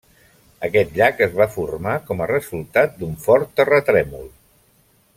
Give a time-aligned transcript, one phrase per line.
[0.67, 4.29] Aquest llac es va formar com a resultat d'un fort terratrèmol.